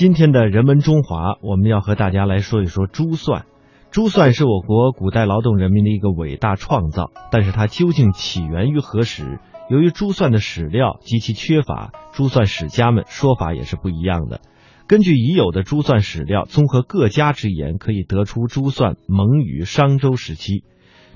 [0.00, 3.44] 今天的人文中华，我们要和大家来说一说珠算。
[3.90, 9.40] 珠算是我国古代劳动人民的一个伟大创造，但是它究竟起源于何时？
[9.68, 14.40] 由于珠算的史料极其缺乏，珠算史家们说法也是不一样的。
[14.86, 20.64] 根据已有的珠算史料，综合各家之言，可以得出珠算萌于商周时期。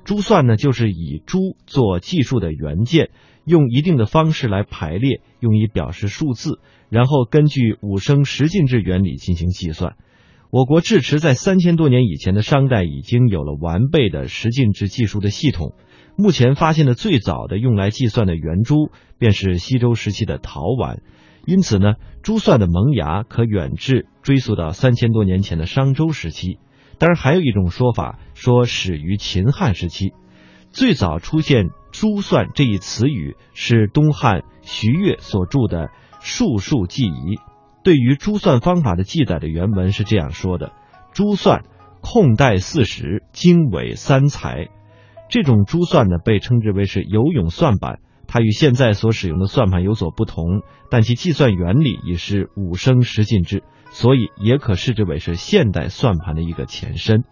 [0.04, 3.08] 珠算呢，就是以珠做计数的元件，
[3.46, 6.60] 用一定的方式来排列，用以表示数字，
[6.94, 9.96] 然后根据五声十进制原理进行计算。
[10.52, 15.74] 我国至迟在三千多年以前的商代已经有了完备的十进制技术的系统。
[16.16, 21.02] 目前发现的最早的用来计算的圆珠，便是西周时期的陶碗。
[21.46, 26.60] 因此呢，珠算的萌芽可远至追溯到三千多年前的商周时期。
[26.98, 30.12] 当然，还有一种说法说始于秦汉时期。
[30.70, 35.86] 最早出现“珠算”这一词语是东汉徐悦所著的
[36.24, 37.36] 《术数记遗》。
[37.82, 40.72] 对于珠算方法的记载的原文是这样说的
[41.12, 41.64] ：“珠算，
[42.00, 44.68] 空带四十，经纬三才。”
[45.28, 48.00] 这种珠算呢，被称之为是游泳算板。
[48.26, 57.24] 它与现在所使用的算盘有所不同，但其计算原理也是五升十进制，所以也可视之为是现代算盘的一个前身。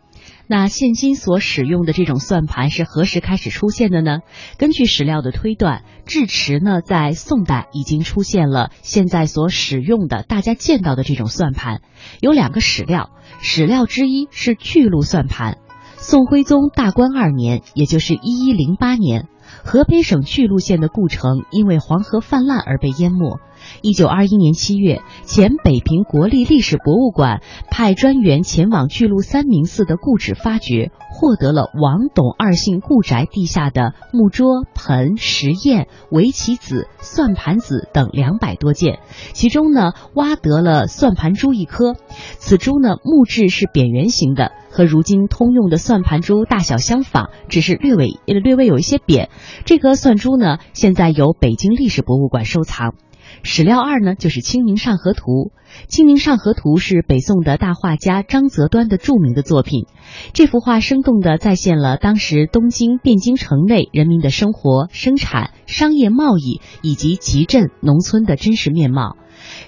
[0.46, 4.18] 那现今所使用的这种算盘是何时开始出现的呢？
[4.58, 11.80] 根据史料的推断，至迟呢在宋代已经出现了现在所使用的大家见到的这种算盘。
[12.20, 15.58] 有两个史料，史料之一是巨鹿算盘。
[15.96, 19.28] 宋徽宗大观二年，也就是一一零八年。
[19.64, 23.38] 河北省巨鹿县的故城因为黄河泛滥而被淹没。
[23.82, 39.00] 一九二一年七月，前北平国立历史博物馆派专员前往巨鹿三明寺的故址发掘，获得了王董二姓故宅地下的木桌、盆、石砚、围棋子、算盘子等两百多件，
[39.32, 41.94] 其中呢，挖得了算盘珠一颗。
[42.38, 49.30] 此珠呢，木质是扁圆形的，和如今通用的算盘珠大小相仿，只是略微略微有一些扁。
[49.64, 52.94] 这颗算珠呢，现在由北京历史博物馆收藏。
[53.42, 55.22] 史料二呢，就是《清明上河图》。
[55.88, 59.86] 《清明上河图》是北宋的大画家张择端的著名的作品。
[60.34, 69.16] 这幅画生动地再现了当时东京汴京城内人民的生活、生产、商业、贸易以及集镇、农村的真实面貌。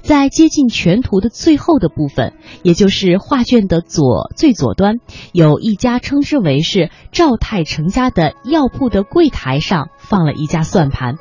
[0.02, 4.96] 在接近全图的最后的部分，也就是画卷的左最左端，
[5.32, 11.14] 有一家称之为是赵太成家的药铺的柜台上放了一家算盘。《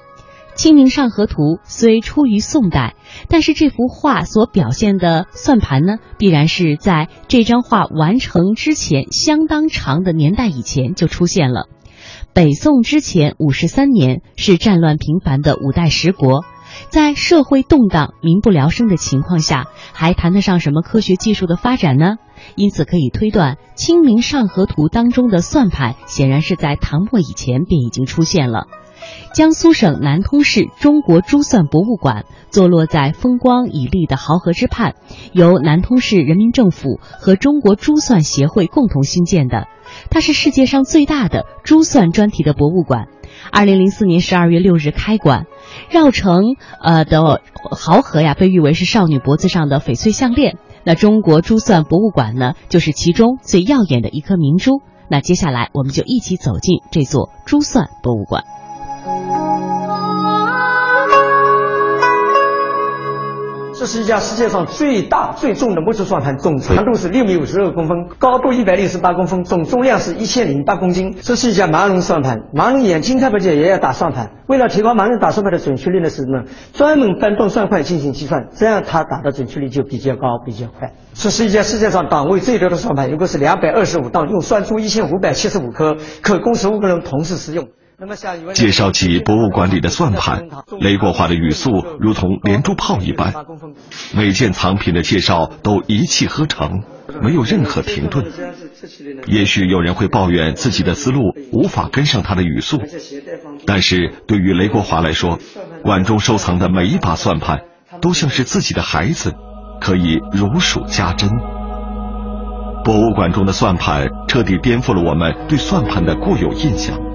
[0.56, 2.96] 清明上河图》虽出于宋代，
[3.28, 11.68] 但是这幅画所表现的算盘呢，必然是在这张画完成之前相当长的年代以前就出现了。
[12.34, 16.44] 北宋之前五十三年是战乱频繁的五代十国，
[16.90, 22.18] 在社会动荡、民不聊生的情况下，还谈得上什么科学技术的发展呢？
[22.56, 28.68] 因此可以推断，《清明上河图》当中的算盘显然是在唐末以前便已经出现了。
[29.34, 34.94] 江苏省南通市中国珠算博物馆坐落在风光旖旎的濠河之畔，
[35.32, 39.68] 由南通市人民政府和中国珠算协会共同兴建的。
[40.10, 43.08] 它是世界上最大的珠算专题的博物馆。
[43.52, 45.46] 二零零四年十二月六日开馆，
[45.90, 50.58] 绕城呃的濠河呀，被誉为是少女脖子上的翡翠项链。
[50.84, 54.82] 那中国珠算博物馆呢，就是其中最耀眼的一颗明珠。
[55.10, 58.44] 那接下来，我们就一起走进这座珠算博物馆。
[63.84, 71.18] 这是一家世界上最大最重的木质算盘，总长度是六米五十二公分，高度一百六十八公分，总重量是一千零八公斤。
[71.22, 74.32] 这是一家盲人算盘，盲人眼睛看不见也要打算盘。
[74.48, 76.46] 为了提高盲人打算盘的准确率呢，是什么？
[76.72, 80.94] 专门搬动算块进行计算，这样他打的准确率就比较高，比较快。
[81.14, 87.68] 这是一家世界上档位最多的算盘，一共是两百二十五档，用算出一千五百七十五颗，可供十五个人同时使用。
[88.54, 90.48] 介绍起博物馆里的算盘，
[90.80, 93.34] 雷国华的语速如同连珠炮一般，
[94.16, 96.84] 每件藏品的介绍都一气呵成，
[97.22, 98.26] 没有任何停顿。
[99.28, 102.82] 也许有人会抱怨自己的思路无法跟上他的语速，
[103.66, 105.40] 但是对于雷国华来说，
[105.84, 107.62] 馆中收藏的每一把算盘
[108.02, 109.34] 都像是自己的孩子，
[109.80, 111.30] 可以如数家珍。
[112.84, 117.13] 博物馆中的算盘彻底颠覆了我们对算盘的固有印象。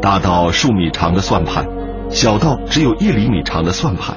[0.00, 1.66] 大到数米长的算盘，
[2.10, 4.16] 小到只有一厘米长的算盘。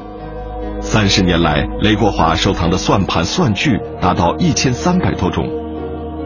[0.82, 5.46] 三十年来，雷国华收藏的算盘算具达到一千三百多种，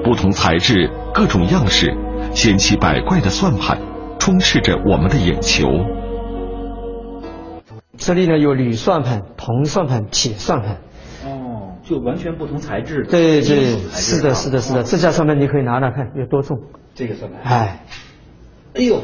[0.03, 1.95] 不同材质、各种样式、
[2.33, 3.79] 千奇百怪的算盘，
[4.19, 5.67] 充斥着我们的眼球。
[7.97, 10.77] 这里呢有铝算盘、铜算盘、铁算盘。
[11.25, 11.69] 哦。
[11.83, 13.05] 就完全不同材质。
[13.09, 14.83] 对对，是的，是的，是的。
[14.83, 16.57] 这架算盘你可以拿拿看有多重。
[16.95, 17.41] 这个算盘。
[17.44, 17.85] 哎，
[18.75, 19.02] 哎呦，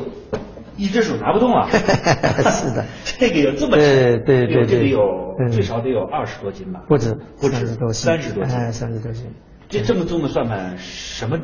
[0.77, 1.69] 一只手拿不动啊。
[1.71, 2.85] 是的。
[3.03, 3.79] 这个有这么重？
[3.79, 6.83] 对对对这个有最少得有二十多斤吧？
[6.87, 8.55] 不止，不止三十多斤。
[8.55, 9.25] 哎，三十多斤。
[9.69, 11.39] 这这么重的算盘，什么？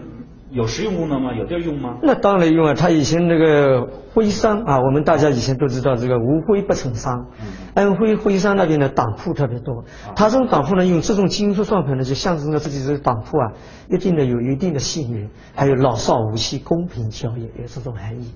[0.56, 1.34] 有实用功能吗？
[1.34, 1.98] 有地儿用吗？
[2.02, 2.74] 那当然用啊！
[2.74, 7.28] 他以前那个徽商啊，我们大家以前都知道，这个无徽不成商。
[7.74, 9.84] 安徽徽商那边的党铺特别多，
[10.16, 13.52] 他这种党铺呢，用这种金属算盘呢，就象征着自己这个党铺啊，
[13.90, 18.32] 一定的有一定的信誉，还有老少无欺、公平交易，有这种含义。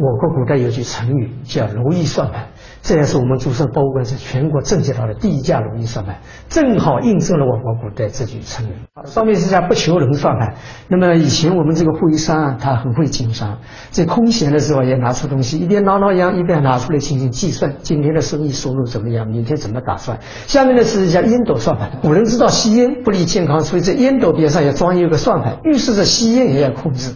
[0.00, 2.46] 我国古代有句成语叫“如意算盘”，
[2.82, 6.18] 这也是我们珠算博物馆在全国征集到的第一架如意算盘，
[6.48, 8.72] 正好印证了我国古代这句成语。
[9.06, 10.54] 上面是讲不求人算盘。
[10.86, 13.58] 那么以前我们这个徽商啊，他很会经商，
[13.90, 20.20] 在空闲的时候也拿出东西，一边挠挠痒，一边拿出来进行计算，今天的生意收入怎么样，明天怎么打算。
[20.46, 21.90] 下面呢是一架烟斗算盘。
[22.02, 27.12] 古人知道吸烟不利健康，所以在烟斗边上也装一个算盘，预示着吸烟也要控制。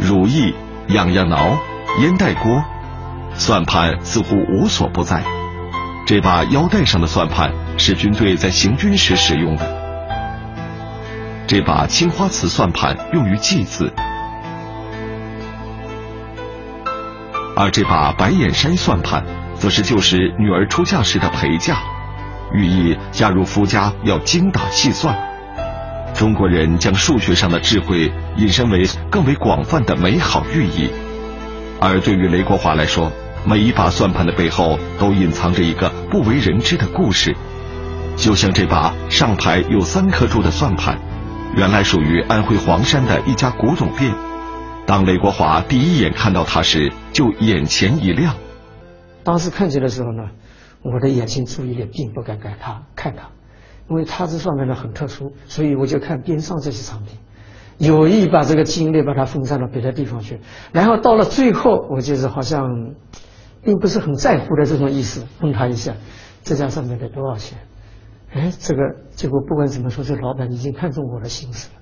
[0.00, 0.52] 如意。
[0.88, 1.58] 痒痒挠，
[2.00, 2.62] 烟袋锅，
[3.34, 5.22] 算盘似乎无所不在。
[6.06, 9.82] 这把腰带上的算盘是军队在行军时使用的。
[11.46, 13.92] 这把青花瓷算盘用于祭祀，
[17.56, 21.78] 而这把白眼山算盘则是旧时女儿出嫁时的陪嫁，
[22.52, 25.33] 寓意嫁入夫家要精打细算。
[26.14, 30.88] 中国人将数学上的智慧引申为更为广泛的美好寓意，
[31.80, 33.10] 而对于雷国华来说，
[33.44, 37.34] 每一把算盘的背后都隐藏着一个不为人知的故事。
[38.16, 40.96] 就像这把上排有三颗珠的算盘，
[41.56, 44.14] 原来属于安徽黄山的一家古董店。
[44.86, 48.36] 当雷国华第一眼看到它时，就眼前一亮。
[49.24, 50.28] 当时看见的时候呢，
[50.82, 53.30] 我的眼睛注意力并不敢给他看它。
[53.88, 57.18] 因为它这算盘呢很特殊，所以我就看边上这些产品，
[57.78, 60.40] 有意把这个精力把它分散到别的地方去。
[60.72, 62.94] 然后到了最后，我就是好像
[63.62, 65.94] 并不是很在乎的这种意思，问他一下，
[66.42, 67.58] 这家上面得多少钱？
[68.32, 71.80] 哎，这个结果不管怎么说，这老板已经看中我的心思了。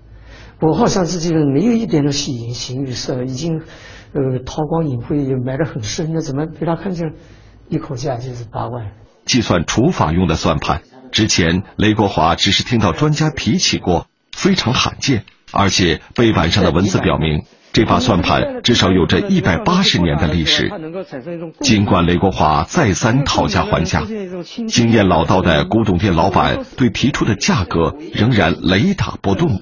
[0.60, 3.62] 我好像自己没有一点的喜形于色，已经
[4.12, 7.14] 呃韬光养晦也埋得很深了，怎么被他看见
[7.68, 8.92] 一口价就是八万？
[9.24, 10.82] 计算除法用的算盘。
[11.12, 15.24] 之前，雷国华只是听到专家提起过，非常罕见。
[15.52, 17.44] 而且背板上的文字表明，
[17.74, 20.70] 这把算盘至少有着一百八十年的历史。
[21.60, 24.02] 尽管雷国华再三讨价还价，
[24.66, 29.60] 经验老道的古董店老板对提出的价格仍然雷打不动。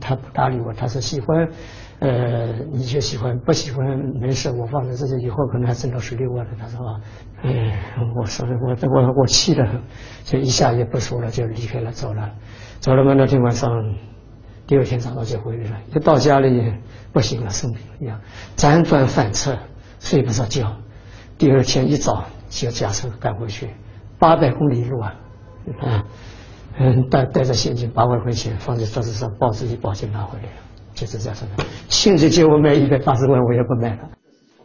[0.00, 1.48] 他不搭理我，他说喜欢。
[2.00, 3.84] 呃，你就喜欢不喜欢
[4.20, 6.52] 没事，我放在这里以后可能还挣到十六万了。
[6.56, 7.00] 他说啊，
[7.42, 9.82] 哎，我说我我我气得很，
[10.22, 12.34] 就一下也不说了，就离开了，走了。
[12.78, 13.68] 走了嘛，那天晚上，
[14.68, 15.76] 第二天早上就回来了。
[15.92, 16.72] 一到家里
[17.12, 18.20] 不行了，生病了一样，
[18.56, 19.58] 辗转反侧，
[19.98, 20.76] 睡不着觉。
[21.36, 23.70] 第二天一早就驾车赶回去，
[24.20, 25.14] 八百公里路啊，
[25.80, 26.04] 啊，
[26.78, 30.67] 嗯，带带着现金八万块钱放在桌子上，抱自己包就拿回来了。
[30.98, 34.10] 就是这样说的，现在借我买一百八十万，我也不买了。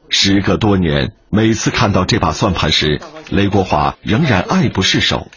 [0.09, 3.00] 时隔多年，每次看到这把算盘时，
[3.30, 5.27] 雷国华仍然爱不释手。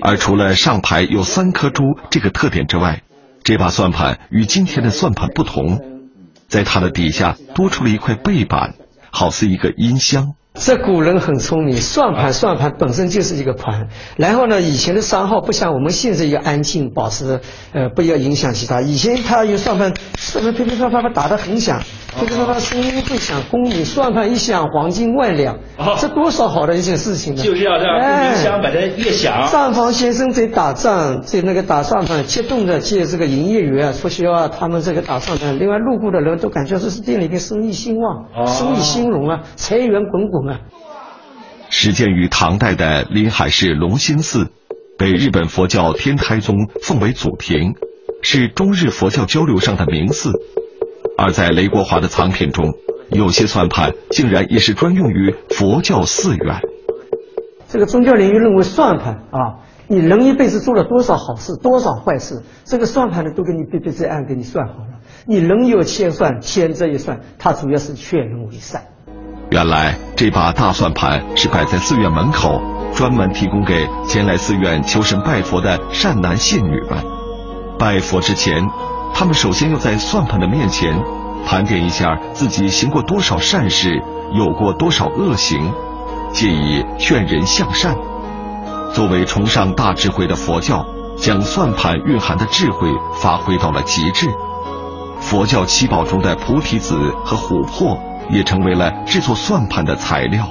[0.00, 3.02] 而除了上排有三颗珠这个特点之外，
[3.44, 5.80] 这把算盘与今天的算盘不同，
[6.48, 8.74] 在它的底下多出了一块背板，
[9.10, 10.34] 好似一个音箱。
[10.54, 17.40] 这古人很聪明，算盘算盘本身就是一个盘，然后呢，以前的商号不像我们现在要安静，保持
[17.72, 18.80] 呃不要影响其他。
[18.82, 21.82] 以前他用算盘，算盘噼噼啪啪啪打得很响。
[22.20, 25.58] 这个他声音会响，功名算盘一响，黄金万两，
[25.98, 27.42] 这多少好的一件事情呢？
[27.42, 29.46] 就是要让音响把它越响。
[29.46, 40.60] 上方先生在打仗，在那个打算盘，激动的借这个营业员促销啊，他们这个打算盘，另外路过的人都感觉这是店里面生意兴旺，生意兴隆啊，财源滚滚啊。
[41.70, 44.48] 始建于唐代的临海市龙兴寺，
[44.98, 47.72] 被日本佛教天台宗奉为祖庭，
[48.22, 50.30] 是中日佛教交流上的名寺。
[51.22, 52.74] 而在雷国华的藏品中，
[53.10, 56.60] 有些算盘竟然也是专用于佛教寺院。
[57.68, 64.98] 这个宗教领域认为算盘啊，你人一辈子做了多少好事，多少坏事，这个算盘呢都给你笔笔在案给你算好了。
[65.24, 68.82] 你人有千算，千这一算，它主要是劝人为善。
[69.50, 72.60] 原来这把大算盘是摆在寺院门口，
[72.96, 76.98] 专门提供给前来寺院求神拜佛的善男信女们。
[77.78, 78.60] 拜佛之前。
[79.14, 81.00] 他们首先要在算盘的面前
[81.46, 84.02] 盘点一下自己行过多少善事，
[84.32, 85.72] 有过多少恶行，
[86.32, 87.96] 借以劝人向善。
[88.94, 90.84] 作为崇尚大智慧的佛教，
[91.16, 92.88] 将算盘蕴含的智慧
[93.20, 94.28] 发挥到了极致。
[95.20, 100.48] 佛教七宝中的菩提子和琥珀也成为了制作算盘的材料。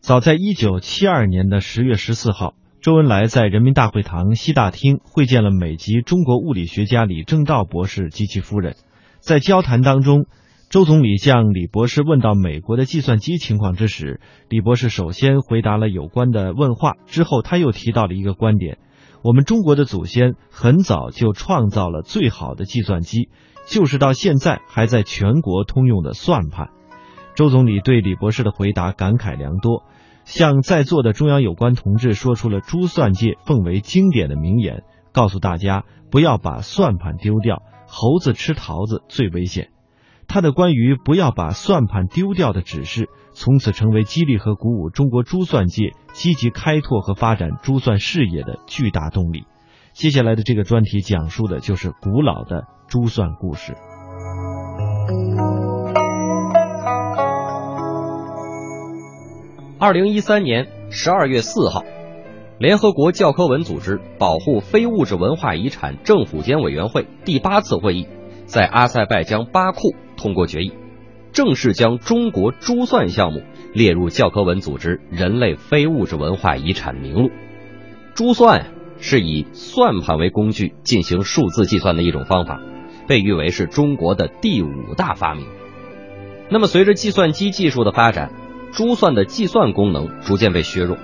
[0.00, 2.54] 早在一九七二年的十月十四号，
[2.86, 8.76] 周恩来在人民大会堂西大厅会见了美籍中国物理学家李政道博士及其夫人。
[9.18, 10.26] 在交谈当中，
[10.70, 18.78] 周总理向李博士问到美国的计算机情况之时，李博士首先回答了有关的问话，之后他又提到了一个观点：
[19.24, 23.30] 我们中国的祖先很早就创造了最好的计算机。
[23.66, 26.68] 就是到现在还在全国通用的算盘，
[27.34, 29.82] 周总理对李博士的回答感慨良多，
[30.26, 39.70] 向在座的中央有关同志说出了珠算界奉为经典的名言，告诉大家不要把算盘丢掉，猴子吃桃子最危险。
[40.26, 49.44] 他的关于不要把算盘丢掉的指示，从此成为激励和鼓舞中国珠算界积极开拓和发展珠算事业的巨大动力。
[49.92, 53.74] 接下来的这个专题讲述的就是古老的珠算故事。
[59.78, 61.84] 二零一三年十二月四号，
[62.58, 68.06] 联合国教科文组织保护非物质文化遗产政府间委员会第八次会议
[68.46, 70.72] 在阿塞拜疆巴库通过决议，
[71.32, 73.42] 正式将中国珠算项目
[73.74, 77.30] 列入教科文组织人类非物质文化遗产名录。
[78.14, 78.66] 珠算。
[78.98, 82.62] 是以算盘为工具进行数字计算的一种方法，
[83.06, 85.46] 被誉为是中国的第五大发明。
[86.48, 88.32] 那么，随着计算机技术的发展，
[88.76, 90.98] 珠算的计算功能逐渐被削弱，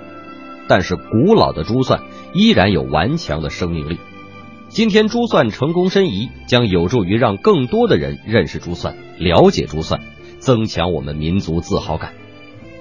[0.68, 2.02] 但是古老的珠算
[2.34, 3.98] 依然有顽强的生命力。
[4.68, 10.02] 今天，珠算成功申遗，将有助于让更多的人认识珠算、了解珠算，
[10.38, 12.12] 增强我们民族自豪感。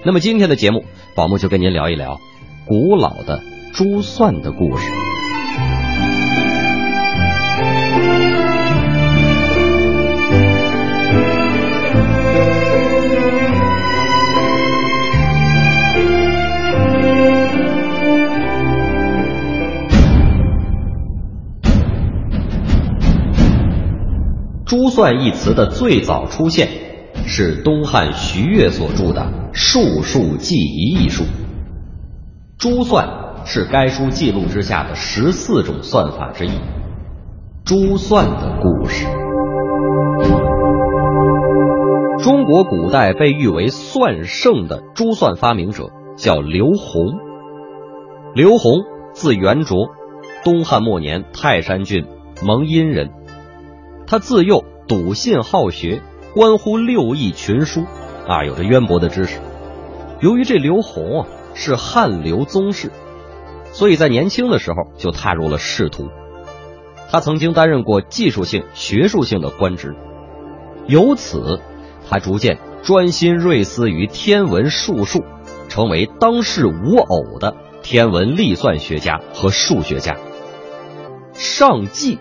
[0.03, 0.83] 那么，今天的节目，
[1.15, 2.19] 宝木就跟您聊一聊
[2.65, 3.41] 古老的。
[3.73, 4.91] 珠算的故事。
[24.71, 26.69] 珠算一词的最早出现，
[27.25, 31.25] 是东汉徐悦所著的《术数记遗》一书。
[32.57, 33.19] 珠算。
[33.43, 36.51] 是该书记录之下的十四种算法之一，
[37.65, 39.07] 珠算的故事。
[42.23, 47.17] 中国古代被誉为算圣的珠算发明者叫刘洪。
[48.35, 49.87] 刘洪字元卓，
[50.45, 52.05] 东汉末年泰山郡
[52.45, 53.09] 蒙阴人。
[54.11, 56.01] 他自幼笃信好学，
[56.33, 57.85] 关乎六艺群书，
[58.27, 59.39] 啊，有着渊博的知识。
[60.19, 62.91] 由于这刘洪啊是汉刘宗室。
[63.71, 66.09] 所以在年轻的时候就踏入了仕途，
[67.09, 69.95] 他曾经担任过技术性、学术性的官职，
[70.87, 71.61] 由此
[72.09, 75.23] 他逐渐专心锐思于天文术数，
[75.69, 80.17] 成为当世无偶的天文历算学家和数学家。
[81.31, 82.19] 上计，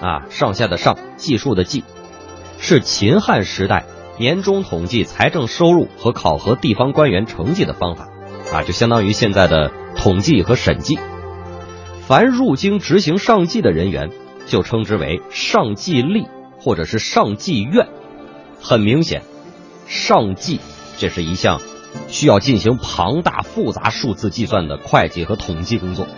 [0.00, 1.84] 啊，上下的上，计数的计，
[2.58, 3.84] 是秦汉时代
[4.18, 8.08] 年终统计财政收入和考核地方官员成绩的方法，
[8.52, 9.70] 啊，就相当于现在的。
[9.94, 10.98] 统计和审计，
[12.08, 14.10] 凡入京执行上计的人员，
[14.46, 16.26] 就称之为上计吏
[16.58, 17.88] 或者是上计院。
[18.60, 19.22] 很明显，
[19.86, 20.60] 上计
[20.96, 21.60] 这是一项
[22.08, 26.08] 需要进行庞大复杂数字计算的会计和统计工作。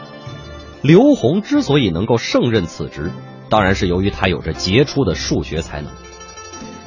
[0.81, 3.11] 刘洪之所以能够胜任此职，
[3.49, 5.91] 当然是由于他有着杰出的数学才能。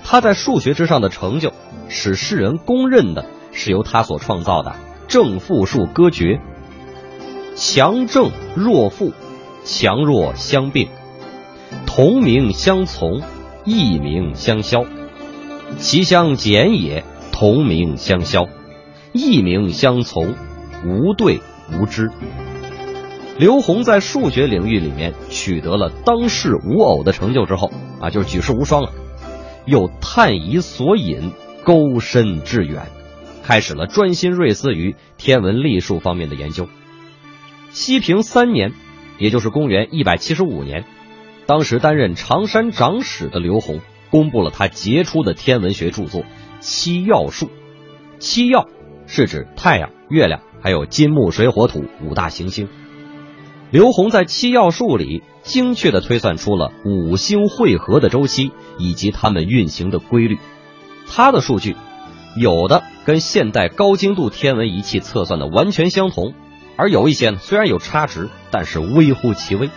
[0.03, 1.53] 他在数学之上的成就，
[1.89, 4.75] 使世人公认的是由他所创造的
[5.07, 6.39] 正负数割诀。
[7.55, 9.13] 强正弱负，
[9.65, 10.89] 强弱相并，
[11.85, 13.21] 同名相从，
[13.65, 14.85] 异名相消。
[15.77, 18.47] 其相减也，同名相消，
[19.11, 20.35] 异名相从，
[20.85, 21.41] 无对
[21.73, 22.11] 无知。
[23.39, 28.91] 刘洪在数学领域里面取得了当世无偶的成就之后啊，就是举世无双了。
[29.65, 31.31] 又探疑索引，
[31.63, 32.87] 钩深致远，
[33.43, 36.67] 开始了专心锐思于天文历数方面的研究。
[37.69, 38.73] 西平三年，
[39.19, 40.85] 也就是公元一百七十五年，
[41.45, 46.21] 当时担任常山长史的刘洪公布了他杰出的天文学著作
[46.59, 47.45] 《七曜术》。
[48.17, 48.67] 七曜
[49.05, 52.67] 是指太阳、月亮还有金木水火土五大行星。
[53.69, 60.37] 刘洪在《七曜术》里精确地推算出了五星汇合的周期以及它们运行的规律。
[61.05, 61.75] 他的数据
[62.37, 66.33] 有的跟现代高精度天文仪器测算的完全相同。
[66.77, 69.69] 而有一些呢，虽然有差值，但是微乎其微。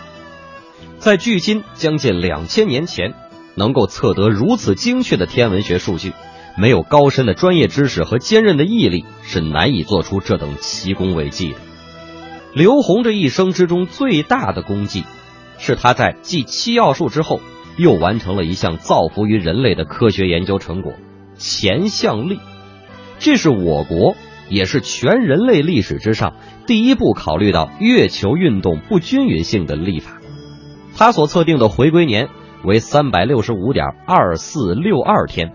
[0.99, 3.13] 在距今将近两千年前，
[3.55, 6.13] 能够测得如此精确的天文学数据，
[6.57, 11.57] 没有高深的专业知识和坚韧的毅力，是难以做出这等奇功伟绩的。
[12.53, 15.05] 刘洪这一生之中最大的功绩，
[15.57, 17.39] 是他在继七要术之后，
[17.77, 20.93] 又完成了一项造福于人类的科学研究成果——
[21.37, 22.41] 前项历。
[23.19, 24.15] 这是我国，
[24.49, 26.33] 也是全人类历史之上
[26.67, 30.17] 第一部考虑到月球运动不均匀性的历法。
[30.97, 32.27] 他所测定的回归年
[32.65, 35.53] 为三百六十五点二四六二天，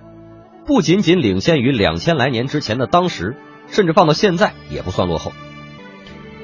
[0.65, 3.37] 不仅仅领先于两千来年之前的当时，
[3.69, 5.33] 甚至放到现在也不算落后。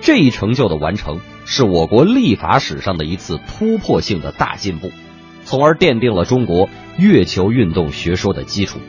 [0.02, 4.90] 这一成就的完成，是我国立法史上的一次突破性的大进步，
[5.44, 6.68] 从而奠定了中国
[6.98, 8.80] 月球运动学说的基础。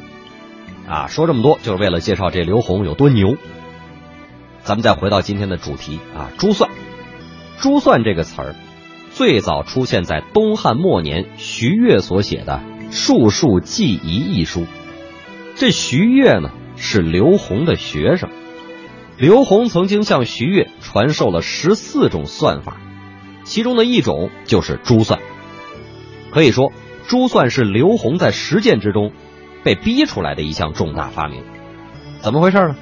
[0.87, 3.37] 啊，说这么多就是为了介绍这刘洪有多牛。
[4.63, 6.69] 咱们再回到今天的主题啊，珠算。
[7.59, 8.55] 珠算这个词儿。
[9.11, 14.65] 最早出现在东汉末年徐悦所写的《术数记遗》一书。
[15.55, 18.31] 这徐悦呢是刘洪的学生，
[19.17, 22.77] 刘洪曾经向徐悦传授了十四种算法，
[23.43, 25.19] 其中的一种就是珠算。
[26.31, 26.71] 可以说，
[27.07, 29.11] 珠算是刘洪在实践之中
[29.63, 31.43] 被逼出来的一项重大发明。
[32.21, 32.75] 怎么回事呢？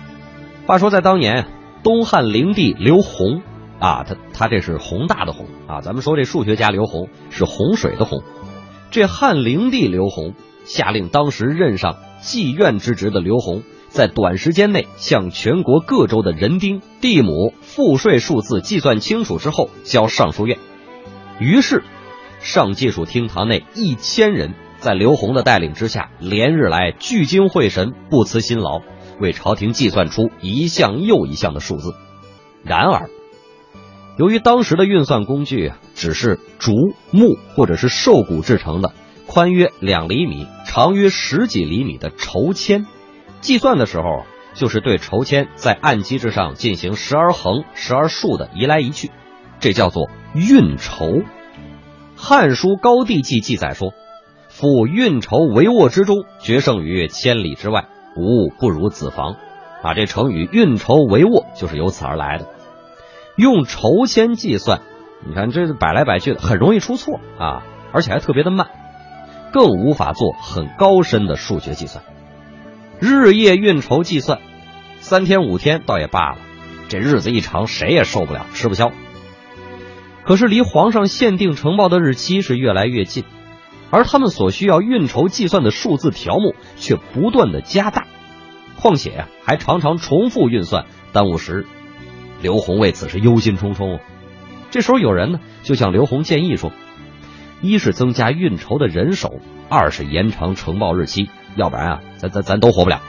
[0.67, 1.47] 话说在当年，
[1.83, 3.41] 东汉灵帝刘洪。
[3.79, 5.81] 啊，他他这是宏大的宏啊！
[5.81, 8.21] 咱们说这数学家刘洪是洪水的洪，
[8.91, 10.35] 这汉灵帝刘洪
[10.65, 20.57] 下令，当时任上妓院之职的刘洪，在短时间内向全国各州的人丁、地亩、赋税数字计算清楚之后，交尚书院。
[21.41, 21.83] 于是，
[22.39, 28.79] 上计数厅堂内一千人在刘洪的带领之下，连日来聚精会神、不辞辛劳，
[29.19, 31.93] 为朝廷计算出一项又一项的数字。
[32.63, 33.09] 然而，
[34.17, 36.71] 由于当时的运算工具只是竹
[37.11, 38.93] 木或者是兽骨制成的，
[39.27, 42.87] 宽约两厘米、长约十几厘米的筹签，
[43.41, 49.11] 计算的时候就是对筹签在按机之上进行时而横、时而竖的移来移去，
[49.59, 51.05] 这叫做运筹。
[52.15, 53.93] 《汉书·高帝纪》记载说
[54.47, 59.37] ：“夫运筹帷幄之中，决胜于千里之外，无物不如子房。”
[59.81, 62.45] 啊，这成语“运筹帷幄”就是由此而来的。
[63.35, 64.81] 用筹签计算，
[65.25, 68.67] 你看这摆来摆去的，很容易出错啊，而且还特别的慢，
[69.51, 72.03] 更无法做很高深的数学计算。
[73.01, 74.41] 日夜运筹计算，
[74.99, 76.37] 三天五天倒也罢了，
[76.87, 78.91] 这日子一长，谁也受不了，吃不消。
[80.23, 83.23] 可是离皇上限定呈报的日期是越来越近，
[83.89, 88.05] 而他们所需要运筹计算的数字条目却不断的加大，
[88.79, 91.65] 况且，还常常重复运算，耽误时日。
[92.43, 93.99] 刘洪为此是忧心忡忡。
[94.69, 96.71] 这时候有人呢就向刘洪建议说
[97.61, 103.01] ：“一是增加运筹的人手，二是延长呈报日期，要不然啊，咱咱咱都活不了。”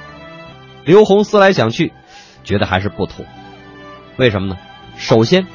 [0.84, 1.92] 刘洪思来想去，
[2.42, 3.24] 觉得还是不妥。
[4.16, 4.56] 为什么呢？
[4.96, 5.46] 首先，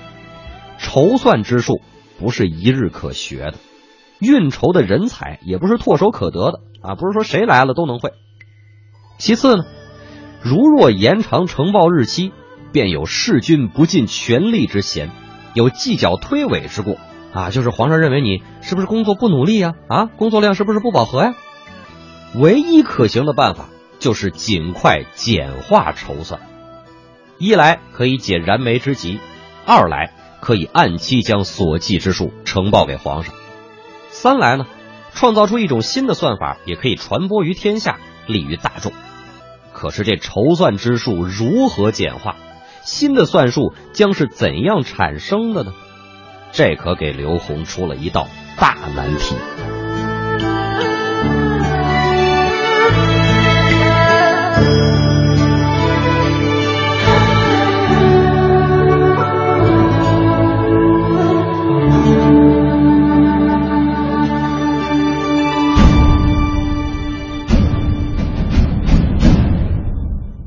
[0.77, 1.81] 筹算之术
[2.17, 3.55] 不是一日可学的，
[4.19, 8.13] 运筹的人才也不是唾手可得的啊，不是说谁来了都能会。
[9.17, 9.65] 其次呢，
[10.41, 12.31] 如若延长呈报日期，
[12.71, 15.11] 便有弑君不尽全力之嫌，
[15.53, 16.97] 有计较推诿之过
[17.33, 17.49] 啊！
[17.49, 19.73] 就是皇上认为你是不是工作不努力呀？
[19.89, 21.35] 啊，工作量是不是不饱和呀？
[22.39, 23.69] 唯一可行的办法
[23.99, 26.41] 就是尽快简化筹算，
[27.39, 29.19] 一来可以解燃眉之急，
[29.65, 33.33] 二来可以按期将所记之数呈报给皇上，
[34.09, 34.67] 三来呢，
[35.13, 37.97] 创造出一种新的算法，也可以传播于天下，
[38.27, 38.91] 利于大众。
[39.73, 42.35] 可是这筹算之术如何简化？
[42.83, 45.73] 新的算术将是怎样产生的呢？
[46.51, 49.35] 这可给刘洪出了一道大难题。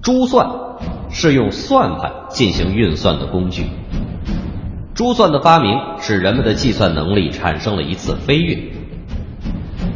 [0.03, 0.71] 珠算。
[1.13, 3.67] 是用算盘进行运算的工具。
[4.95, 8.71] 珠算的发明使人们的计算能力产生了一次飞跃。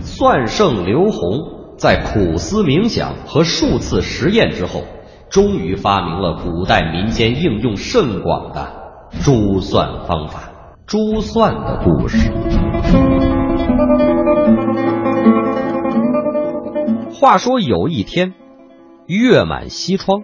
[0.00, 4.82] 算圣刘洪在苦思冥想和数次实验之后，
[5.30, 8.72] 终于发明了古代民间应用甚广的
[9.22, 10.50] 珠算方法。
[10.84, 12.32] 珠算的故事。
[17.12, 18.34] 话说有一天，
[19.06, 20.22] 月满西窗。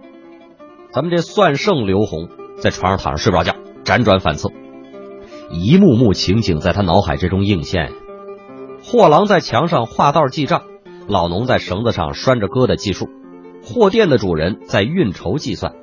[0.92, 4.50] 咱们这算圣刘洪在床上躺着睡不着觉，辗转反侧，
[5.50, 7.92] 一幕幕情景在他脑海之中映现：
[8.82, 10.62] 货郎在墙上画道记账，
[11.06, 13.08] 老农在绳子上拴着疙瘩计数，
[13.62, 15.74] 货店的主人在运筹计算，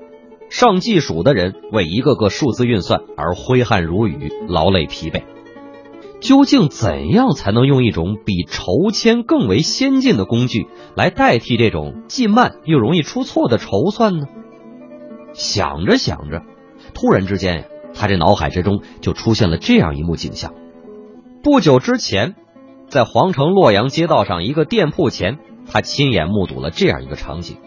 [0.50, 5.22] 上计数的人为一个个数字运算而挥汗如雨、劳累疲惫。
[6.20, 14.26] 究竟怎样才能用一种比筹签更为先进的工具来代替这种既慢又容易出错的筹算呢？
[15.34, 16.42] 想着想着，
[16.96, 20.54] 突然之间呀，他这脑海之中就出现了这样一幕景象：
[21.44, 22.34] 不久之前，
[22.88, 25.38] 在皇城洛阳街道上一个店铺前，
[25.72, 27.58] 他亲眼目睹了这样一个场景：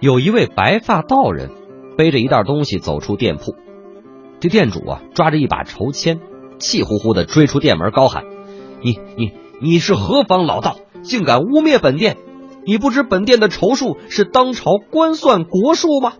[0.00, 1.50] 有一位白发道人
[1.96, 3.54] 背着一袋东西走出店铺，
[4.40, 6.20] 这店主啊抓着一把筹签。
[6.62, 8.24] 气呼呼的追出店门，高喊
[8.80, 12.16] ：“你你你是何方老道，竟敢污蔑本店？
[12.64, 16.14] 你不知本店的筹数是当朝官算国数吗？”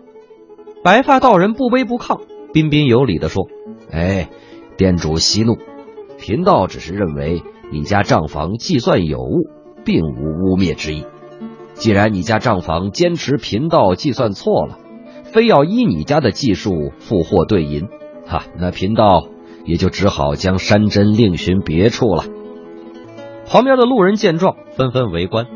[0.83, 2.19] 白发道人不卑不亢，
[2.53, 3.47] 彬彬有礼的说
[3.89, 4.29] ：“哎，
[4.75, 5.57] 店主息怒，
[6.19, 9.47] 贫道只是认为你家账房计算有误，
[9.85, 11.05] 并无污蔑之意。
[11.73, 14.77] 既然你家账房坚持贫道计算错了，
[15.23, 17.87] 非要依你家的计数付货兑银，
[18.27, 19.27] 哈，那贫道。”
[19.65, 22.25] 也就只好将山珍另寻别处了。
[23.47, 25.47] 旁边的路人见状，纷纷围观。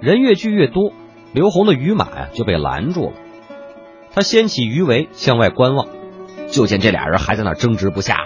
[0.00, 0.92] 人越聚越多，
[1.32, 3.12] 刘洪的鱼马呀就被拦住了。
[4.12, 5.86] 他掀起鱼围向外观望，
[6.50, 8.16] 就见这俩人还在那争执不下。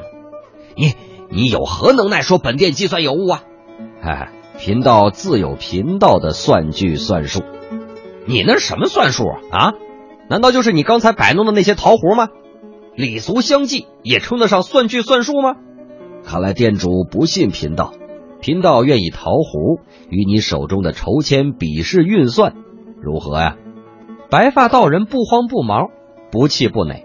[0.75, 0.95] 你
[1.31, 3.43] 你有何能耐说本店计算有误啊？
[4.03, 7.43] 哈哎，贫道自有贫道的算据算术。
[8.27, 9.41] 你那什么算术啊？
[9.51, 9.75] 啊？
[10.29, 12.29] 难道就是你刚才摆弄的那些桃核吗？
[12.97, 15.57] 礼俗相济也称得上算句算数吗？
[16.25, 17.93] 看来店主不信贫道，
[18.41, 22.55] 贫道愿意桃壶与你手中的筹签比试运算，
[23.03, 23.57] 如何呀？
[24.31, 25.89] 白发道人不慌不忙，
[26.33, 27.05] 不气不馁。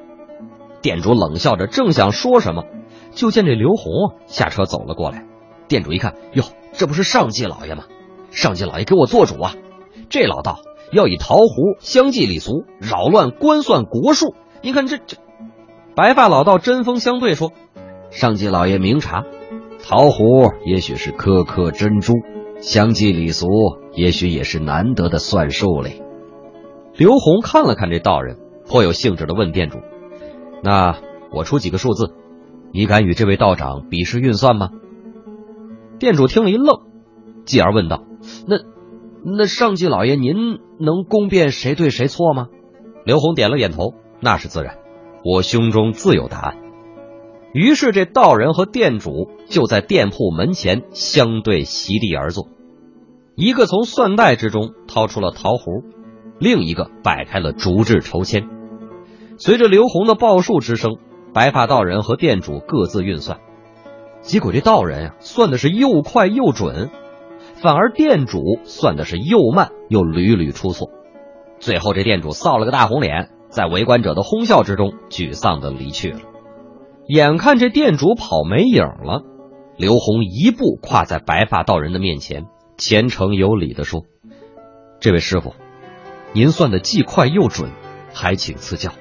[0.81, 2.63] 店主冷笑着，正想说什么，
[3.11, 5.25] 就见这刘洪啊下车走了过来。
[5.67, 7.83] 店主一看，哟，这不是上季老爷吗？
[8.31, 9.53] 上季老爷给我做主啊！
[10.09, 10.61] 这老道
[10.93, 14.33] 要以桃壶相祭礼俗，扰乱官算国术。
[14.61, 15.17] 你看这这。
[15.95, 17.51] 白发老道针锋相对说
[18.11, 19.25] ：“上级老爷明察，
[19.83, 20.23] 桃核
[20.65, 22.13] 也许是颗颗珍珠，
[22.61, 23.47] 相继礼俗
[23.93, 26.01] 也许也是难得的算术嘞。”
[26.95, 29.79] 刘洪看了看这道人，颇有兴致的问店主
[30.63, 30.97] ：“那
[31.31, 32.13] 我出几个数字，
[32.73, 34.69] 你敢与这位道长比试运算吗？”
[35.99, 36.67] 店主听了一愣，
[37.45, 38.03] 继而问道
[38.47, 38.57] ：“那
[39.23, 40.35] 那上级老爷您
[40.79, 42.47] 能公辨谁对谁错吗？”
[43.05, 44.77] 刘洪点了点头：“那是自然。”
[45.23, 46.57] 我胸中自有答案。
[47.53, 52.47] 于是，这道人和店主就在店铺门前相对席地而坐，
[53.35, 55.83] 一个从算袋之中掏出了桃核，
[56.39, 58.47] 另一个摆开了竹制筹签。
[59.37, 60.95] 随着刘洪的报数之声，
[61.33, 63.39] 白发道人和店主各自运算。
[64.21, 66.89] 结果，这道人啊算的是又快又准，
[67.55, 70.89] 反而店主算的是又慢又屡屡出错。
[71.59, 73.29] 最后，这店主臊了个大红脸。
[73.51, 76.19] 在围观者的哄笑之中，沮丧的离去了。
[77.05, 79.23] 眼看这店主跑没影了，
[79.77, 82.45] 刘洪一步跨在白发道人的面前，
[82.77, 84.05] 虔诚有礼的说
[85.01, 85.53] ：“这位师傅，
[86.31, 87.71] 您算的既快又准，
[88.13, 88.93] 还请赐教。”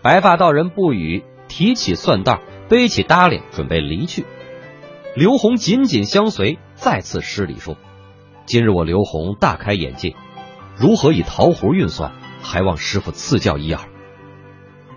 [0.00, 4.24] 白发道人不语，提起算袋，背起搭裢，准备离去。
[5.14, 7.76] 刘洪紧紧相随，再次施礼说
[8.46, 10.14] ：“今日我刘洪大开眼界，
[10.78, 13.80] 如何以桃核运算？”还望师傅赐教一二。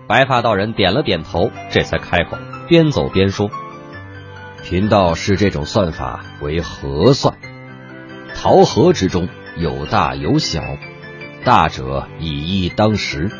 [0.08, 2.36] 白发道人点了点头，这才开口，
[2.68, 3.50] 边走边说
[4.62, 7.38] ：“贫道视这种算法为合算。
[8.34, 10.62] 桃核之中有大有小，
[11.44, 13.30] 大者以一当十，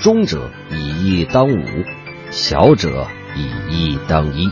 [0.00, 1.64] 中者以一当五，
[2.30, 4.50] 小者以一当一。”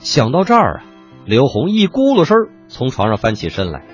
[0.00, 0.84] 想到这儿啊，
[1.26, 3.84] 刘洪一咕噜声从床上翻起身来，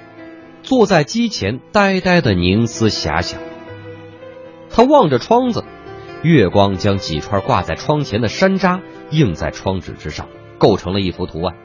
[0.62, 3.40] 坐在机前呆呆的凝思遐想。
[4.70, 5.64] 他望着窗子，
[6.22, 10.28] 月光将几串挂在窗前的山楂映在窗纸之上，
[10.58, 11.56] 构成了一幅图案。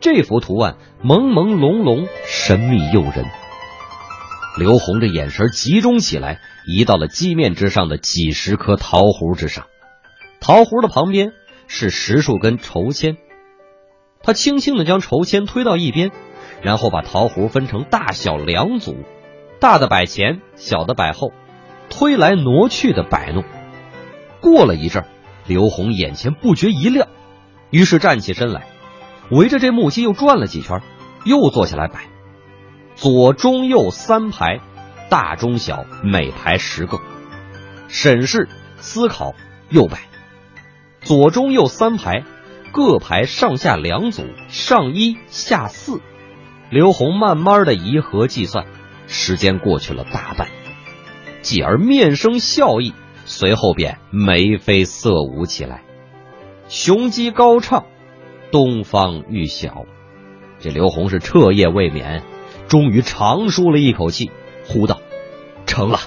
[0.00, 3.24] 这幅图案朦朦胧胧，神秘诱人。
[4.56, 9.66] 刘红的眼神集中起来，移到了机面之上的几十颗桃核之上。
[10.40, 11.32] 桃核的旁边
[11.66, 13.16] 是十数根筹签。
[14.22, 16.10] 他轻轻的将筹签推到一边，
[16.62, 18.96] 然后把桃核分成大小两组，
[19.60, 21.32] 大的摆前，小的摆后。
[21.90, 23.44] 推来挪去的摆弄，
[24.40, 25.04] 过了一阵，
[25.46, 27.08] 刘洪眼前不觉一亮，
[27.70, 28.66] 于是站起身来，
[29.30, 30.82] 围着这木屐又转了几圈，
[31.24, 32.06] 又坐下来摆，
[32.94, 34.60] 左中右三排，
[35.08, 36.98] 大中小每排十个，
[37.88, 39.34] 审视思考
[39.70, 39.98] 又摆，
[41.00, 42.24] 左中右三排，
[42.72, 46.00] 各排上下两组，上一下四。
[46.70, 48.66] 刘洪慢慢的移合计算，
[49.06, 50.48] 时间过去了大半，
[51.40, 55.82] 继而面生笑意，随后便眉飞色舞起来，
[56.68, 57.86] 雄鸡高唱，
[58.50, 59.84] 东方欲晓。
[60.60, 62.22] 这刘洪是彻夜未眠，
[62.68, 64.30] 终于长舒了一口气，
[64.66, 65.00] 呼道
[65.66, 66.00] ：“成了，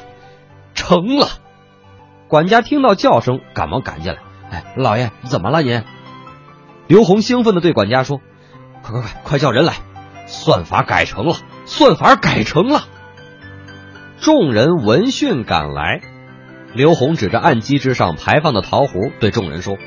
[0.73, 1.27] 成了！”
[2.27, 4.19] 管家听到叫声，赶忙赶进来
[4.51, 5.83] ：“哎，老爷，怎么了您？”
[6.87, 8.19] 刘洪兴奋的对管家说
[8.83, 9.75] ：“快快快，快叫人来！
[10.27, 12.83] 算法改成了，算法改成了！”
[14.21, 15.99] 众人闻讯赶来，
[16.75, 19.79] 刘洪指着案几之上排放的桃核，对众人说：“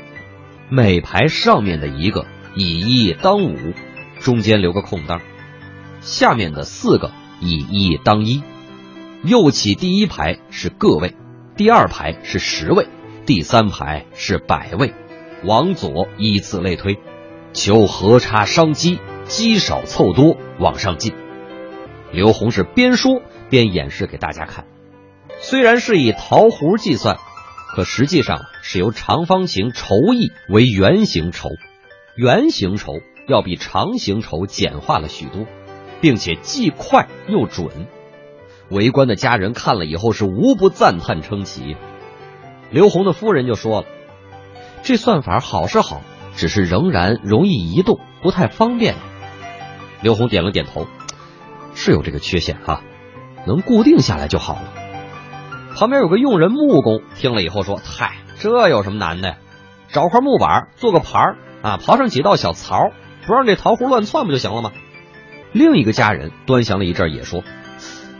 [0.67, 3.55] 每排上面的一个以一当五。”
[4.19, 5.21] 中间留个空档，
[6.01, 8.43] 下面的四个以一当一，
[9.23, 11.15] 右起第一排是个位，
[11.55, 12.89] 第二排是十位，
[13.25, 14.93] 第三排是百位，
[15.45, 16.99] 往左依次类推，
[17.53, 21.13] 求和差商机，积少凑多往上进。
[22.11, 24.65] 刘洪是边说便演示给大家看，
[25.39, 27.17] 虽然是以桃核计算，
[27.75, 31.49] 可实际上是由长方形筹翼为圆形筹，
[32.15, 32.93] 圆形筹。
[33.27, 35.47] 要比长形筹简化了许多，
[35.99, 37.87] 并且既快又准。
[38.69, 41.75] 围观的家人看了以后是无不赞叹称奇。
[42.69, 43.87] 刘洪的夫人就说了
[44.85, 46.03] ：“这算法好是好，
[46.35, 48.93] 只是仍然容易移动，不太方便。”
[50.03, 50.85] 刘洪点了点头
[51.73, 52.83] ：“是有这个缺陷哈，
[53.45, 54.73] 能固定下来就好了。”
[55.75, 59.37] 旁边有个佣人木工听了以后说：“嗨，这有什么难的？
[59.89, 62.91] 找块木板做个盘儿啊，刨上几道小槽。”
[63.27, 64.71] 不让这桃核乱窜不就行了吗？
[65.51, 67.41] 另一个家人端详了一阵，也说：“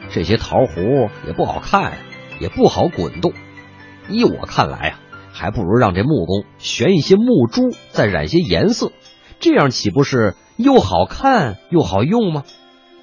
[0.09, 0.81] 这些桃核
[1.27, 1.97] 也不好看呀，
[2.39, 3.31] 也不好滚动。
[4.09, 4.99] 依我看来啊，
[5.31, 8.93] 还不如让这木工悬一些木珠，再染些颜色，
[9.39, 12.41] 这样岂不是又好看又好用吗？”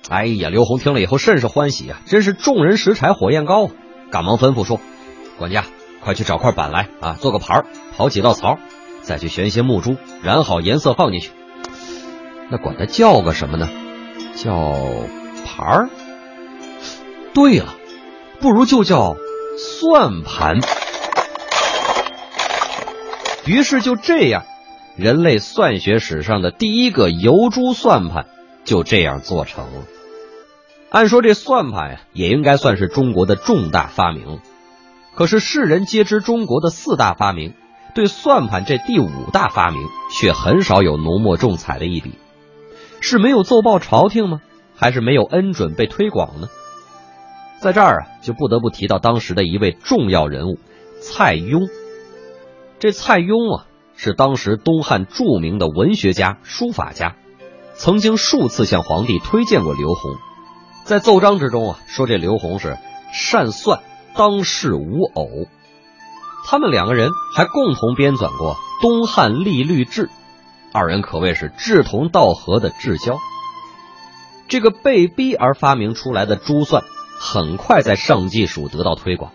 [0.09, 3.73] 哎呀，刘洪听了以后甚是欢喜啊，真是众人拾柴火焰高啊，
[4.11, 4.81] 赶忙吩咐说
[5.39, 5.65] ：“管家，
[6.03, 8.59] 快去找块板来啊，做个盘儿，刨几道槽，
[9.03, 11.31] 再去悬一些木珠，染好颜色放进去。”
[12.51, 13.71] 那管它叫个什么呢？
[14.35, 14.53] 叫
[15.47, 15.89] 盘儿。
[17.33, 17.75] 对了，
[18.41, 19.15] 不如就叫
[19.57, 20.61] 算盘。
[23.47, 24.45] 于是就这样，
[24.97, 28.27] 人类算学史上的第一个游珠算盘
[28.65, 29.83] 就这样做成了。
[30.91, 34.41] 按说这算盘呀，也应该算是中国的重大发明。
[35.15, 37.55] 可是世人皆知中国的四大发明，
[37.95, 42.13] 对算盘这第五大发明却很少有浓墨重彩的一笔。
[43.01, 44.41] 是没有奏报朝廷吗？
[44.75, 46.49] 还是没有恩准被推广呢？
[47.59, 50.59] 在这儿啊，就不得不提到当时的一位重要人物
[51.01, 51.69] 蔡邕。
[52.81, 57.17] 这蔡邕啊，是当时东汉著名的文学家、书法家，
[57.75, 60.17] 曾经数次向皇帝推荐过刘宏。
[60.85, 62.79] 在奏章之中啊，说这刘宏是
[63.13, 63.81] 善算，
[64.15, 65.29] 当世无偶。
[66.45, 70.07] 他们两个人还共同编纂过《东汉历律志》。
[70.73, 73.19] 二人可谓是志同道合的至交。
[74.49, 76.83] 这个被逼而发明出来的珠算，
[77.19, 79.33] 很快在上计署得到推广，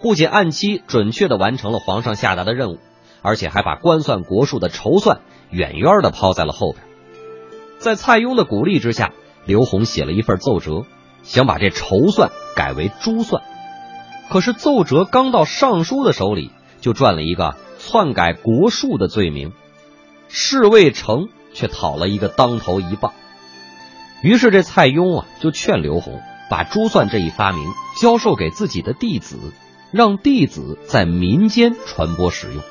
[0.00, 2.78] 不仅按期准确的完成了皇上下达的任务，
[3.22, 6.83] 而且还把官算国术的筹算远远的抛在了后边。
[7.84, 9.12] 在蔡邕的鼓励之下，
[9.44, 10.86] 刘宏写了一份奏折，
[11.22, 13.42] 想把这筹算改为珠算。
[14.30, 19.52] 可是奏折刚到尚书的手里，就赚了一个篡改国术的罪名。
[20.28, 23.12] 事未成，却讨了一个当头一棒。
[24.22, 27.66] 于是这蔡邕啊，就劝刘宏把珠算这一发明
[28.00, 29.36] 教授给自己的弟子，
[29.92, 32.62] 让弟子在民间传播使用。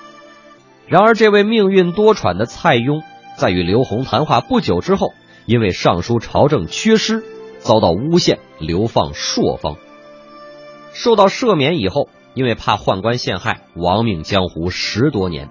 [0.87, 3.03] 然而，这位命运多舛的蔡邕，
[3.37, 5.13] 在与刘宏谈话不久之后，
[5.45, 7.23] 因为上书朝政缺失，
[7.59, 9.77] 遭到诬陷，流放朔方。
[10.93, 15.49] 受到赦免以后，因为怕宦官陷害，亡命江湖十多年。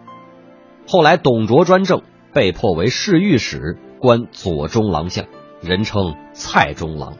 [0.87, 5.27] 后来，董卓专政，被迫为侍御史，官左中郎将，
[5.61, 7.15] 人称蔡中郎。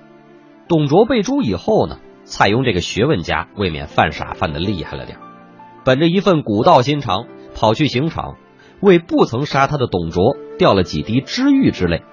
[0.69, 5.19] 董卓被诛以后呢，蔡邕这个学问家未免犯傻犯的厉害了点
[5.85, 8.37] 本着一份古道心肠，跑去刑场，
[8.81, 12.05] 为不曾杀他的董卓掉了几滴知遇之泪。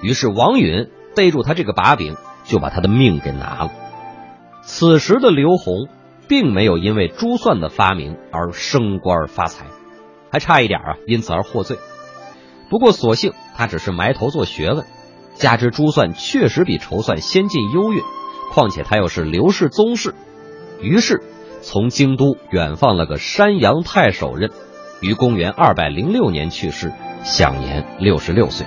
[0.00, 3.70] 于是王允逮住他这个把柄，就把他的命给拿了。
[4.62, 5.88] 此时的刘宏，
[6.26, 9.66] 并没有因为珠算的发明而升官发财。
[10.32, 11.76] 还差一点啊，因此而获罪。
[12.70, 14.86] 不过，所幸他只是埋头做学问，
[15.34, 18.00] 加之珠算确实比筹算先进优越，
[18.52, 20.14] 况且他又是刘氏宗室，
[20.80, 21.22] 于是
[21.60, 24.50] 从京都远放了个山阳太守任，
[25.00, 28.66] 于公元二百零六年去世，享年六十六岁。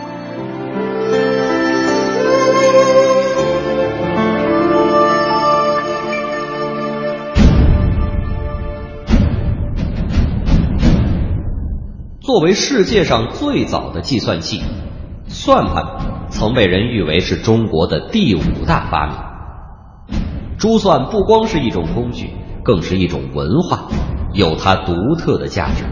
[12.21, 14.61] 作为世界上最早的计算器，
[15.27, 20.17] 算盘曾被人誉为是中国的第五大发明。
[20.57, 22.29] 珠算不光是一种工具，
[22.63, 23.89] 更是一种文化，
[24.33, 25.83] 有它独特的价值。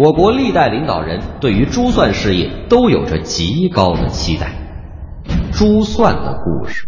[0.00, 4.52] 我国历代领导人对于珠算事业都有着极高的期待。
[5.50, 6.86] 珠算的故事。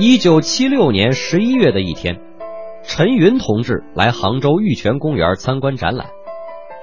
[0.00, 2.18] 一九七六年十一月的一天，
[2.82, 6.08] 陈云同志来杭州玉泉公园参观展览。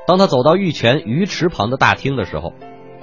[0.08, 2.54] 当他走到玉泉鱼池旁的大厅的时候，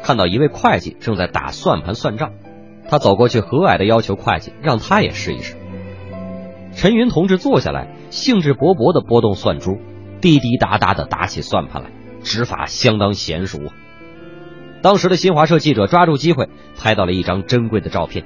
[0.03, 2.31] 看到一位会计正在打算盘算账。
[2.89, 5.57] 他走过去和蔼的要求会计让他也试一试。
[6.75, 9.79] 陈云同志坐下来，兴致勃勃地拨动算珠，
[10.21, 11.91] 滴滴答答地打起算盘来，
[12.23, 13.59] 指法相当娴熟。
[14.83, 18.25] 当时的新华社记者抓住机会拍到了一张珍贵的照片。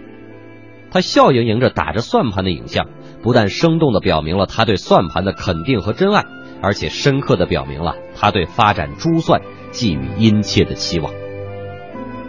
[0.91, 2.89] 他笑盈盈着打着算盘的影像，
[3.23, 6.25] 不但生动地表明了他对算盘的肯定和真爱，
[6.61, 11.13] 而且深刻地表明了他对发展珠算寄予殷切的期望。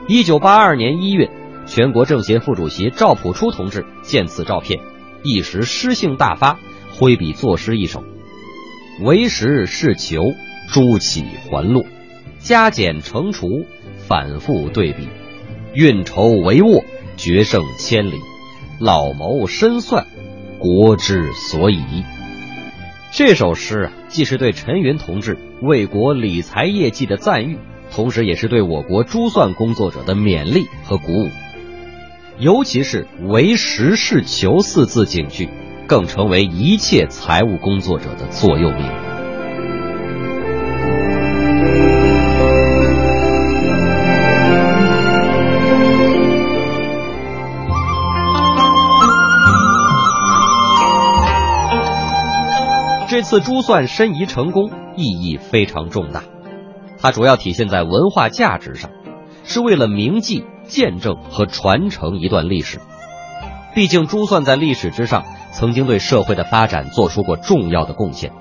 [0.08, 1.32] 一九八二年一月，
[1.66, 4.80] 全国政协副主席赵朴初同志见此照片，
[5.24, 6.60] 一时诗兴大发，
[6.92, 8.04] 挥笔作诗一首
[9.02, 10.22] ：“为时是求，
[10.70, 11.86] 珠起还落，
[12.40, 13.66] 加减乘除，
[14.08, 15.08] 反复对比，
[15.74, 16.84] 运筹帷幄，
[17.16, 18.16] 决胜千里。”
[18.80, 20.08] 老谋深算，
[20.58, 21.84] 国之所以。
[23.12, 27.60] 这首诗啊，既是对陈云同志为国理财业绩的赞誉，
[27.92, 31.30] 同时也是对我国珠算工作者的勉励和鼓舞。
[32.42, 35.48] 尤其是“唯实事求”四字警句，
[35.88, 38.92] 更成为一切财务工作者的座右铭。
[53.08, 56.24] 这次珠算申遗成功，意义非常重大。
[56.98, 58.90] 它主要体现在文化价值上，
[59.44, 62.80] 是为了铭记、见证和传承一段历史。
[63.74, 68.34] 毕竟珠算在历史之上曾经对社会的发展做出过重要的贡献，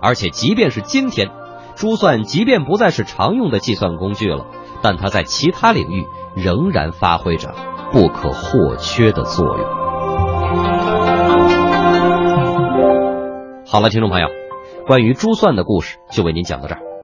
[0.00, 1.28] 而且即便是今天，
[1.74, 4.46] 珠算即便不再是常用的计算工具了，
[4.80, 7.54] 但它在其他领域仍然发挥着
[7.92, 9.66] 不可或缺的作用。
[13.66, 14.28] 好了，听众朋友，
[14.86, 16.80] 关于珠算的故事就为您讲到这儿。